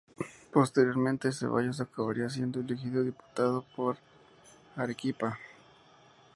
[0.51, 3.97] Posteriormente, Zeballos acabaría siendo elegido diputado por
[4.75, 5.37] Arequipa.